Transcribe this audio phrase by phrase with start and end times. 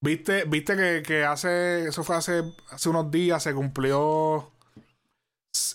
[0.00, 4.52] Viste, viste que, que, hace, eso fue hace, hace unos días, se cumplió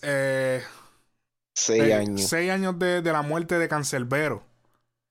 [0.02, 0.64] eh,
[1.54, 2.22] seis años.
[2.22, 4.44] Seis años de, de, la muerte de Cancelbero,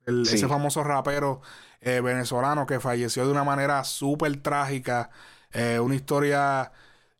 [0.06, 1.42] ese famoso rapero
[1.80, 5.10] eh, venezolano que falleció de una manera súper trágica,
[5.52, 6.72] eh, una historia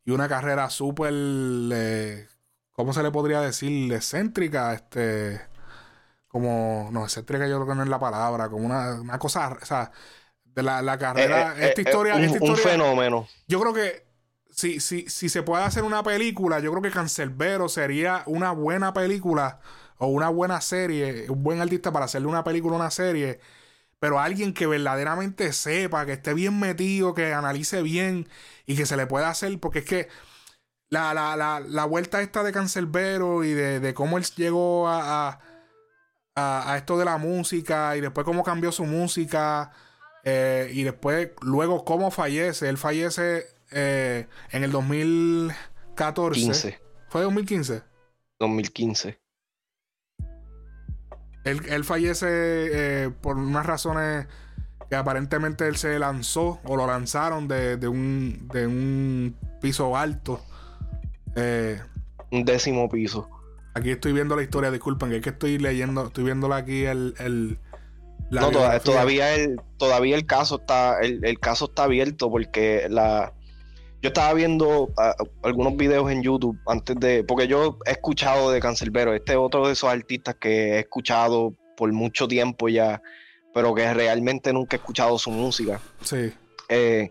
[0.04, 1.12] y una carrera súper,
[2.72, 3.92] ¿cómo se le podría decir?
[3.92, 5.42] Excéntrica, este,
[6.28, 9.66] como, no, excéntrica yo creo que no es la palabra, como una, una cosa, o
[9.66, 9.92] sea,
[10.54, 11.54] de la, la carrera.
[11.56, 12.54] Eh, eh, esta, eh, historia, un, esta historia.
[12.54, 13.28] Un fenómeno.
[13.48, 14.06] Yo creo que
[14.50, 18.92] si, si, si se puede hacer una película, yo creo que Cancelbero sería una buena
[18.92, 19.60] película
[19.98, 23.40] o una buena serie, un buen artista para hacerle una película o una serie.
[23.98, 28.28] Pero alguien que verdaderamente sepa, que esté bien metido, que analice bien
[28.66, 30.08] y que se le pueda hacer, porque es que
[30.88, 35.28] la, la, la, la vuelta esta de Cancelbero y de, de cómo él llegó a,
[35.28, 35.40] a,
[36.34, 39.70] a, a esto de la música y después cómo cambió su música
[40.24, 42.68] eh, y después, luego, cómo fallece.
[42.68, 46.40] Él fallece eh, en el 2014.
[46.40, 46.80] 15.
[47.08, 47.82] ¿Fue 2015?
[48.38, 49.18] 2015.
[51.44, 54.26] Él, él fallece eh, por unas razones
[54.88, 60.40] que aparentemente él se lanzó o lo lanzaron de, de, un, de un piso alto.
[62.30, 63.28] Un décimo piso.
[63.74, 67.14] Aquí estoy viendo la historia, disculpen, que es que estoy leyendo, estoy viéndola aquí el,
[67.18, 67.58] el
[68.40, 73.32] no, todavía el, todavía el caso está, el, caso está abierto porque la
[74.00, 74.88] yo estaba viendo
[75.42, 79.66] algunos videos en YouTube antes de, porque yo he escuchado de Cancelbero, este es otro
[79.66, 83.00] de esos artistas que he escuchado por mucho tiempo ya,
[83.54, 85.80] pero que realmente nunca he escuchado su música.
[86.00, 86.32] Sí.
[86.68, 87.10] Eh,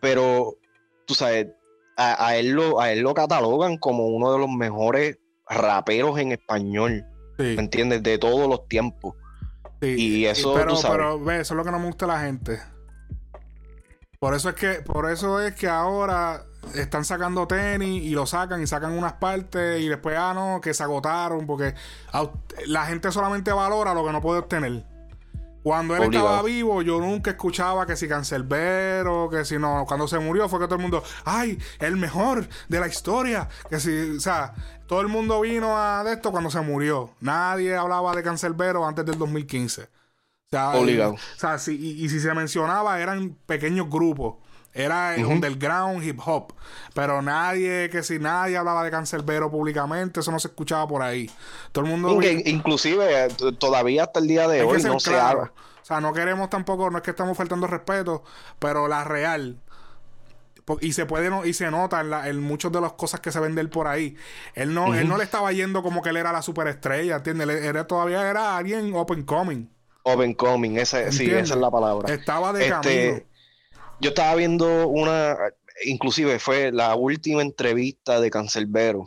[0.00, 0.56] pero,
[1.04, 1.48] tú sabes,
[1.96, 7.04] a, él lo, a él lo catalogan como uno de los mejores raperos en español,
[7.36, 8.02] ¿me entiendes?
[8.02, 9.14] De todos los tiempos.
[9.82, 10.96] Y eso, pero, tú sabes.
[10.96, 12.60] pero ve, eso es lo que no me gusta a la gente.
[14.18, 18.62] Por eso es que, por eso es que ahora están sacando tenis y lo sacan
[18.62, 21.74] y sacan unas partes y después, ah, no, que se agotaron porque
[22.66, 24.84] la gente solamente valora lo que no puede obtener.
[25.62, 29.84] Cuando él estaba vivo, yo nunca escuchaba que si Cancelbero, que si no.
[29.86, 31.58] Cuando se murió fue que todo el mundo, ¡ay!
[31.78, 33.48] El mejor de la historia.
[33.68, 34.54] Que si, o sea,
[34.86, 37.10] todo el mundo vino a de esto cuando se murió.
[37.20, 39.82] Nadie hablaba de Cancelbero antes del 2015.
[39.82, 39.88] O
[40.50, 41.12] sea, Obligado.
[41.12, 44.36] o sea, si, y, si se mencionaba, eran pequeños grupos.
[44.72, 46.52] Era uh underground hip hop.
[46.94, 51.30] Pero nadie, que si nadie hablaba de Cancelbero públicamente, eso no se escuchaba por ahí.
[51.72, 52.20] Todo el mundo.
[52.22, 55.52] inclusive, eh, todavía hasta el día de hoy no se habla.
[55.82, 58.22] O sea, no queremos tampoco, no es que estamos faltando respeto,
[58.58, 59.58] pero la real.
[60.80, 63.68] Y se puede y se nota en, en muchas de las cosas que se venden
[63.70, 64.16] por ahí.
[64.54, 67.48] Él no, él no le estaba yendo como que él era la superestrella, ¿entiendes?
[67.48, 69.68] Él, era, todavía era alguien open coming.
[70.04, 72.14] Open coming, esa, sí, esa es la palabra.
[72.14, 73.29] Estaba de este, camino
[74.00, 75.36] yo estaba viendo una,
[75.84, 79.06] inclusive fue la última entrevista de Cancelbero,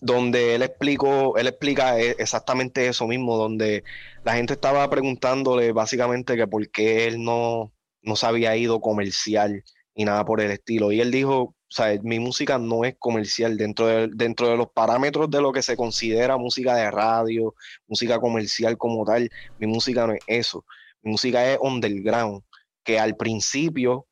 [0.00, 3.84] donde él explicó, él explica e, exactamente eso mismo, donde
[4.24, 7.72] la gente estaba preguntándole básicamente que por qué él no,
[8.02, 9.64] no se había ido comercial
[9.94, 10.92] y nada por el estilo.
[10.92, 14.68] Y él dijo, o sea, mi música no es comercial dentro de, dentro de los
[14.70, 17.54] parámetros de lo que se considera música de radio,
[17.88, 19.28] música comercial como tal.
[19.58, 20.64] Mi música no es eso.
[21.02, 22.42] Mi música es underground
[22.84, 24.06] que al principio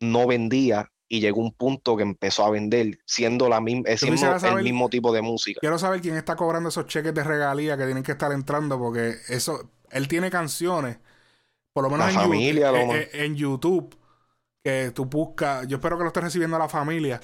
[0.00, 4.90] no vendía y llegó un punto que empezó a vender, siendo, la misma, el mismo
[4.90, 5.58] tipo de música.
[5.60, 9.14] Quiero saber quién está cobrando esos cheques de regalía que tienen que estar entrando, porque
[9.28, 10.98] eso, él tiene canciones,
[11.72, 13.96] por lo menos en, familia, YouTube, eh, eh, en, YouTube,
[14.62, 17.20] que tú buscas, yo espero que lo estés recibiendo la familia,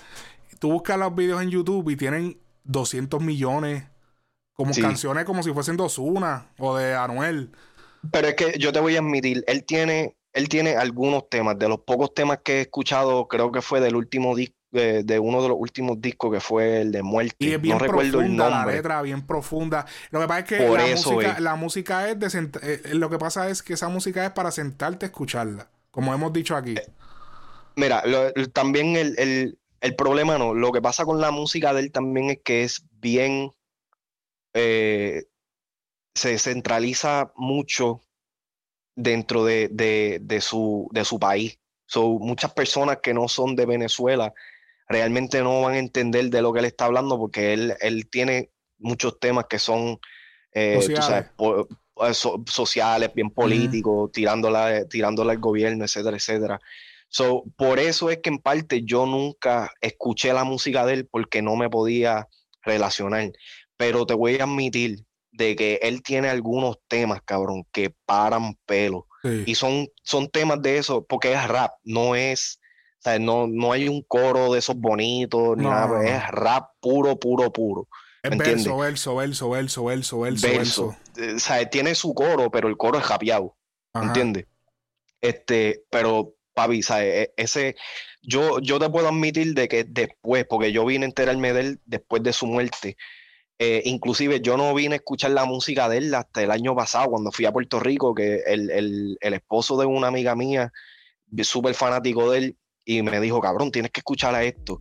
[0.59, 3.85] tú buscas los videos en YouTube y tienen 200 millones,
[4.55, 7.51] como canciones como si fuesen dos una o de Anuel.
[8.13, 11.59] Pero es que yo te voy a admitir, él tiene él tiene algunos temas.
[11.59, 14.57] De los pocos temas que he escuchado, creo que fue del último disco.
[14.73, 17.37] De, uno de los últimos discos que fue el de Muerte.
[17.39, 18.73] Y es bien no recuerdo el nombre.
[18.73, 19.87] la letra, bien profunda.
[20.11, 23.17] Lo que pasa es que la, música, la música, es de eh, eh, lo que
[23.17, 26.73] pasa es que esa música es para sentarte a escucharla, como hemos dicho aquí.
[26.73, 26.91] Eh,
[27.77, 28.03] mira,
[28.53, 29.57] también el,
[29.97, 33.53] problema no, lo que pasa con la música de él también es que es bien
[36.15, 38.01] se centraliza mucho
[38.95, 41.59] dentro de, de, su, de su país.
[41.87, 44.33] So, muchas personas que no son de Venezuela
[44.89, 48.51] realmente no van a entender de lo que él está hablando porque él, él tiene
[48.79, 49.99] muchos temas que son
[50.53, 50.81] eh,
[52.47, 56.61] sociales, bien políticos, tirándola, tirándola al gobierno, etcétera, etcétera.
[57.09, 61.43] So, por eso es que en parte yo nunca escuché la música de él porque
[61.43, 62.29] no me podía
[62.63, 63.31] relacionar.
[63.77, 69.07] Pero te voy a admitir de que él tiene algunos temas, cabrón, que paran pelo.
[69.47, 72.61] Y son, son temas de eso, porque es rap, no es,
[72.99, 77.19] o sea, no, no hay un coro de esos bonitos, ni nada, es rap puro,
[77.19, 77.89] puro, puro.
[78.23, 80.97] Es verso, verso, verso, verso, verso, verso, verso.
[81.37, 83.57] O sea, tiene su coro, pero el coro es rapeado.
[83.95, 84.47] ¿Entiendes?
[85.23, 87.15] Este, pero, papi, ¿sabes?
[87.15, 87.77] E, ese,
[88.21, 91.81] yo, yo te puedo admitir de que después, porque yo vine a enterarme de él
[91.87, 92.99] después de su muerte,
[93.59, 97.11] eh, inclusive yo no vine a escuchar la música de él hasta el año pasado,
[97.11, 100.73] cuando fui a Puerto Rico, que el, el, el esposo de una amiga mía,
[101.43, 104.79] súper fanático de él, y me dijo, cabrón, tienes que escuchar a esto.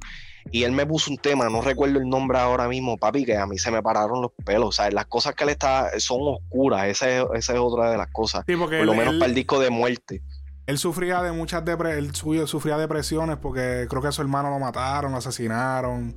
[0.51, 3.47] Y él me puso un tema, no recuerdo el nombre ahora mismo, papi, que a
[3.47, 4.69] mí se me pararon los pelos.
[4.69, 7.97] O sea, las cosas que él está son oscuras, esa es, esa es otra de
[7.97, 8.43] las cosas.
[8.45, 10.21] Por lo menos para el disco de muerte.
[10.65, 15.11] Él sufría de muchas depresiones, sufría depresiones porque creo que a su hermano lo mataron,
[15.11, 16.15] lo asesinaron.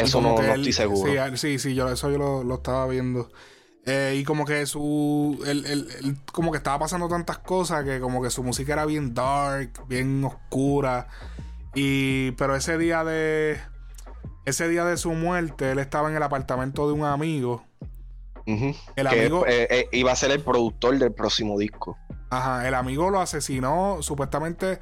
[0.00, 1.36] Eso no, estoy seguro.
[1.36, 3.30] Sí, sí, yo, eso yo lo, estaba viendo.
[3.86, 5.42] Eh, y como que su.
[5.46, 9.86] Él, como que estaba pasando tantas cosas que como que su música era bien dark,
[9.88, 11.08] bien oscura.
[11.74, 12.32] Y.
[12.32, 13.58] Pero ese día de.
[14.44, 17.64] Ese día de su muerte, él estaba en el apartamento de un amigo.
[18.96, 19.46] El amigo.
[19.46, 21.96] Eh, eh, iba a ser el productor del próximo disco.
[22.30, 23.98] Ajá, el amigo lo asesinó.
[24.00, 24.80] Supuestamente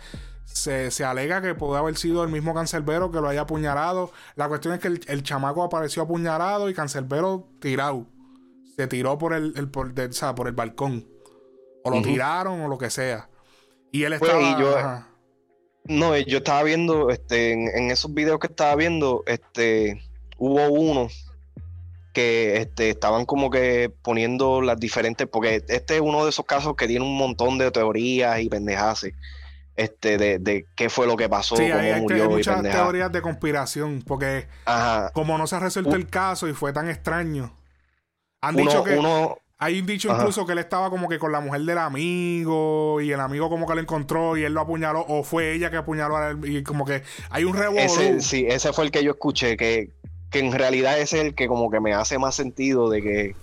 [0.52, 4.12] se, alega que puede haber sido el mismo Cancerbero que lo haya apuñalado.
[4.34, 8.06] La cuestión es que el, chamaco apareció apuñalado y Cancerbero tirado.
[8.76, 9.92] Se tiró por el, por,
[10.34, 11.06] por el balcón.
[11.84, 13.28] O lo tiraron o lo que sea.
[13.92, 15.08] Y él pues, estaba.
[15.84, 20.02] no, yo estaba viendo, este, en, esos videos que estaba viendo, este,
[20.36, 21.08] hubo uno
[22.12, 26.74] que este, estaban como que poniendo las diferentes, porque este es uno de esos casos
[26.76, 29.06] que tiene un montón de teorías y pendejas
[29.78, 32.24] este, de, qué fue lo que pasó, cómo hay, murió.
[32.24, 34.48] Hay muchas teorías de conspiración, porque
[35.12, 37.54] como no se ha resuelto el caso y fue tan extraño,
[38.40, 39.00] han dicho que.
[39.58, 43.12] hay un dicho incluso que él estaba como que con la mujer del amigo y
[43.12, 46.16] el amigo como que lo encontró y él lo apuñaló o fue ella que apuñaló
[46.16, 48.20] a él y como que hay un revolú.
[48.20, 49.92] sí, ese fue el que yo escuché que,
[50.30, 53.36] que en realidad es el que como que me hace más sentido de que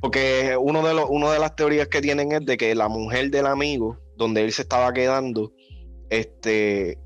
[0.00, 3.30] porque uno de los uno de las teorías que tienen es de que la mujer
[3.30, 5.52] del amigo donde él se estaba quedando
[6.10, 6.98] este,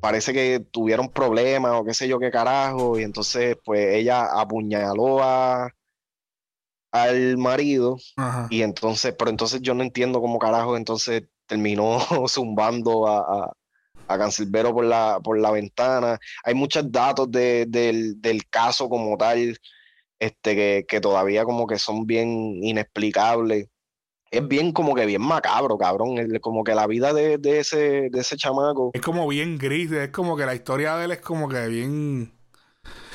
[0.00, 5.22] parece que tuvieron problemas o qué sé yo qué carajo, y entonces pues ella apuñaló
[5.22, 5.70] a,
[6.92, 7.98] al marido,
[8.50, 11.98] y entonces, pero entonces yo no entiendo cómo carajo entonces terminó
[12.28, 13.52] zumbando a,
[14.06, 16.18] a, Cancelbero por la, por la ventana.
[16.42, 19.58] Hay muchos datos del, del, caso como tal,
[20.18, 22.30] este, que, que todavía como que son bien
[22.62, 23.68] inexplicables
[24.30, 26.16] es bien como que bien macabro, cabrón.
[26.40, 28.90] como que la vida de, ese, de ese chamaco.
[28.94, 32.32] Es como bien gris, es como que la historia de él es como que bien.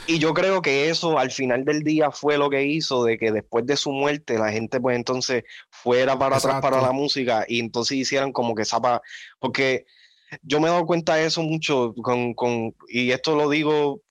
[0.05, 3.31] Y yo creo que eso al final del día fue lo que hizo de que
[3.31, 7.59] después de su muerte la gente pues entonces fuera para atrás para la música y
[7.59, 9.01] entonces hicieran como que zapa.
[9.39, 9.85] Porque
[10.41, 14.01] yo me he dado cuenta de eso mucho con, con y esto lo digo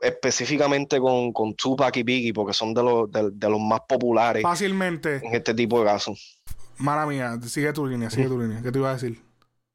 [0.00, 4.42] específicamente con, con Tupac y Biggie porque son de los, de los más populares.
[4.42, 5.16] Fácilmente.
[5.16, 6.40] En este tipo de casos.
[6.78, 8.62] Mala mía, sigue tu línea, sigue tu línea.
[8.62, 9.20] ¿Qué te iba a decir?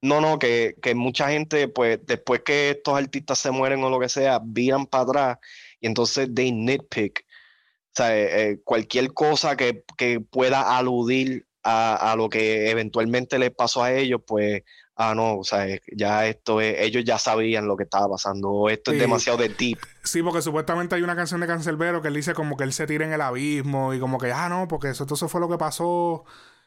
[0.01, 4.09] No, no, que, mucha gente, pues, después que estos artistas se mueren o lo que
[4.09, 5.37] sea, viran para atrás
[5.79, 7.25] y entonces they nitpick.
[7.27, 9.83] O sea, eh, eh, cualquier cosa que,
[10.29, 14.63] pueda aludir a, lo que eventualmente les pasó a ellos, pues,
[14.95, 18.91] ah, no, o sea, ya esto es, ellos ya sabían lo que estaba pasando, esto
[18.91, 19.79] es demasiado de deep.
[20.03, 22.85] Sí, porque supuestamente hay una canción de Cancelbero que él dice como que él se
[22.85, 25.57] tira en el abismo y como que, ah, no, porque eso, eso fue lo que
[25.57, 26.23] pasó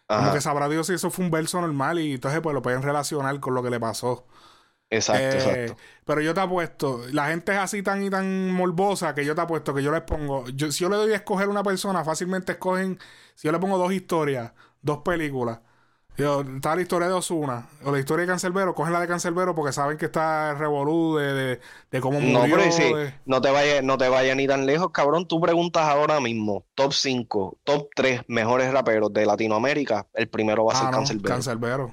[0.09, 2.83] como que sabrá Dios si eso fue un verso normal y entonces pues lo pueden
[2.83, 4.27] relacionar con lo que le pasó.
[4.91, 5.77] Exacto, eh, exacto.
[6.07, 9.43] Pero yo te apuesto, la gente es así tan y tan morbosa que yo te
[9.43, 12.53] apuesto que yo les pongo, yo, si yo le doy a escoger una persona, fácilmente
[12.53, 12.99] escogen,
[13.35, 15.61] si yo le pongo dos historias, dos películas,
[16.19, 19.73] está la historia de Osuna o la historia de Cancelbero, cogen la de Cancelbero porque
[19.73, 22.47] saben que está revolú de, de, cómo murió.
[22.49, 22.93] No, pero sí,
[23.25, 25.29] no te vayas no te vaya ni tan lejos, cabrón.
[25.29, 30.73] Tú preguntas ahora mismo, top 5, top 3 mejores raperos de Latinoamérica, el primero va
[30.73, 31.35] a ser ah, Cancelbero.
[31.35, 31.93] Cancelbero.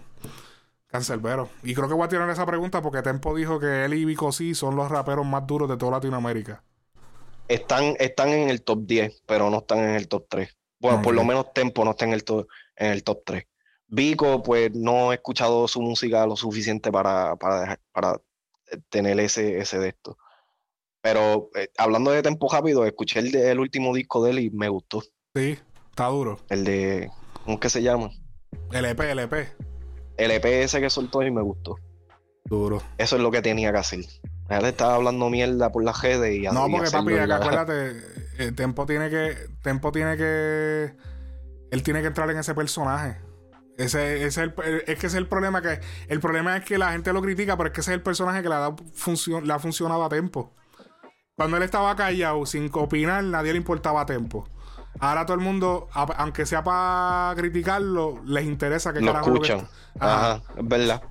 [0.87, 1.49] Cancelbero.
[1.61, 4.31] Y creo que voy a tirar esa pregunta porque Tempo dijo que él y Vico
[4.31, 6.63] sí son los raperos más duros de toda Latinoamérica.
[7.47, 10.49] Están, están en el top 10, pero no están en el top 3.
[10.79, 12.23] Bueno, por lo menos Tempo no está en el,
[12.75, 13.43] en el top 3.
[13.87, 18.19] Vico, pues no he escuchado su música lo suficiente para, para, para
[18.89, 20.17] tener ese, ese de esto.
[21.01, 24.69] Pero eh, hablando de tempo rápido, escuché el, el, último disco de él y me
[24.69, 25.03] gustó.
[25.35, 25.59] Sí,
[25.91, 26.39] está duro.
[26.49, 27.11] El de.
[27.43, 28.09] ¿Cómo es que se llama?
[28.71, 29.47] LP, LP.
[30.17, 31.77] LP ese que soltó y me gustó.
[32.45, 32.81] Duro.
[32.97, 33.99] Eso es lo que tenía que hacer.
[34.49, 37.89] Él estaba hablando mierda por la redes y No, porque papi, acá acuérdate,
[38.37, 39.35] el eh, Tempo tiene que.
[39.61, 40.93] Tempo tiene que.
[41.75, 43.17] Él tiene que entrar en ese personaje.
[43.77, 44.53] Ese, ese es, el,
[44.87, 47.57] es que ese es el problema que el problema es que la gente lo critica,
[47.57, 48.73] pero es que ese es el personaje que le ha,
[49.43, 50.53] le ha funcionado a tiempo.
[51.35, 54.47] Cuando él estaba callado, sin opinar, nadie le importaba a tiempo.
[54.99, 59.67] Ahora todo el mundo, aunque sea para criticarlo, les interesa que lo escuchan.
[59.99, 60.41] Ajá.
[60.57, 61.03] es verdad.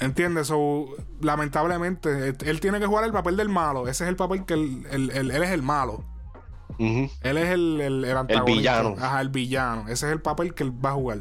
[0.00, 0.46] ¿Entiendes?
[0.46, 0.86] So,
[1.20, 3.86] lamentablemente, él tiene que jugar el papel del malo.
[3.88, 6.04] Ese es el papel que él, él, es el malo.
[6.78, 8.94] Él es el, el, el, villano.
[8.98, 9.82] Ajá, el villano.
[9.88, 11.18] Ese es el papel que él va a jugar.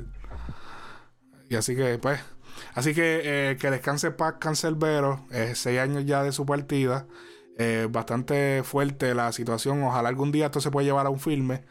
[1.50, 2.20] Y así que, pues.
[2.74, 5.26] Así que eh, que descanse paz Cancelbero.
[5.32, 7.08] Eh, seis años ya de su partida.
[7.58, 9.84] Eh, bastante fuerte la situación.
[9.84, 11.64] Ojalá algún día esto se pueda llevar a un filme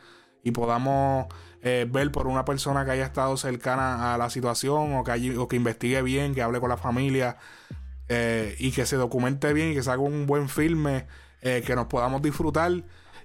[0.42, 1.26] y podamos
[1.62, 5.49] eh, ver por una persona que haya estado cercana a la situación o que, o
[5.49, 7.38] que investigue bien, que hable con la familia
[8.58, 11.06] y que se documente bien y que se haga un buen filme
[11.40, 12.72] que nos podamos disfrutar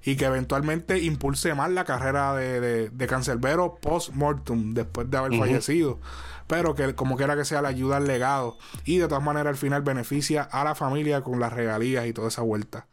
[0.06, 5.38] y que eventualmente impulse más la carrera de, de, de Cancelbero post-mortem, después de haber
[5.38, 6.00] fallecido
[6.48, 9.58] pero que como quiera que sea le ayuda al legado y de todas maneras al
[9.58, 12.88] final beneficia a la familia con las regalías y toda esa vuelta.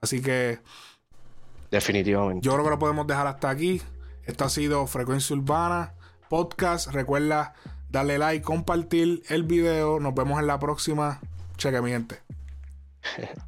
[0.00, 0.60] Así que
[1.70, 2.44] definitivamente.
[2.44, 3.82] Yo creo que lo podemos dejar hasta aquí.
[4.24, 5.94] Esto ha sido Frecuencia Urbana
[6.28, 6.88] Podcast.
[6.88, 7.54] Recuerda
[7.88, 10.00] darle like, compartir el video.
[10.00, 11.20] Nos vemos en la próxima.
[11.56, 12.20] Cheque mi gente.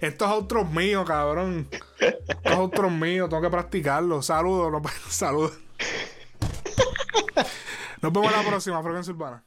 [0.00, 1.68] Estos otros míos, cabrón.
[1.98, 4.22] Estos otros míos, tengo que practicarlo.
[4.22, 5.58] Saludos, saludos.
[8.02, 9.44] Nos vemos la próxima, Frecuencia Urbana.